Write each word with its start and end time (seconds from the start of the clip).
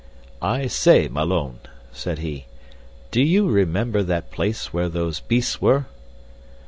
"I 0.41 0.65
say, 0.65 1.07
Malone," 1.07 1.59
said 1.91 2.17
he, 2.17 2.45
"do 3.11 3.21
you 3.21 3.47
remember 3.47 4.01
that 4.01 4.31
place 4.31 4.73
where 4.73 4.89
those 4.89 5.19
beasts 5.19 5.61
were?" 5.61 5.85